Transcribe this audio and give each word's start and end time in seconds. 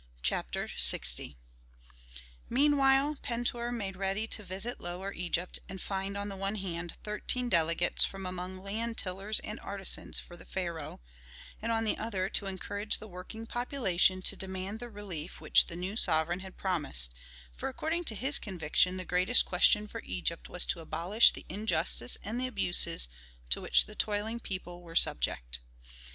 CHAPTER 0.23 0.67
LX 0.67 1.35
Meanwhile 2.49 3.17
Pentuer 3.21 3.71
made 3.71 3.95
ready 3.95 4.25
to 4.29 4.41
revisit 4.41 4.81
Lower 4.81 5.13
Egypt 5.13 5.59
and 5.69 5.79
find 5.79 6.17
on 6.17 6.27
the 6.27 6.35
one 6.35 6.55
hand 6.55 6.97
thirteen 7.03 7.49
delegates 7.49 8.03
from 8.03 8.25
among 8.25 8.63
land 8.63 8.97
tillers 8.97 9.39
and 9.41 9.59
artisans 9.59 10.19
for 10.19 10.35
the 10.35 10.45
pharaoh, 10.47 11.01
and 11.61 11.71
on 11.71 11.83
the 11.83 11.99
other 11.99 12.29
to 12.29 12.47
encourage 12.47 12.97
the 12.97 13.07
working 13.07 13.45
population 13.45 14.23
to 14.23 14.35
demand 14.35 14.79
the 14.79 14.89
relief 14.89 15.39
which 15.39 15.67
the 15.67 15.75
new 15.75 15.95
sovereign 15.95 16.39
had 16.39 16.57
promised, 16.57 17.13
for 17.55 17.69
according 17.69 18.03
to 18.05 18.15
his 18.15 18.39
conviction 18.39 18.97
the 18.97 19.05
greatest 19.05 19.45
question 19.45 19.87
for 19.87 20.01
Egypt 20.03 20.49
was 20.49 20.65
to 20.65 20.79
abolish 20.79 21.31
the 21.31 21.45
injustice 21.47 22.17
and 22.23 22.41
the 22.41 22.47
abuses 22.47 23.07
to 23.51 23.61
which 23.61 23.85
the 23.85 23.93
toiling 23.93 24.39
people 24.39 24.81
were 24.81 24.95
subject. 24.95 25.59